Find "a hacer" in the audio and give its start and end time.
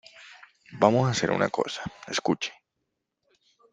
1.05-1.29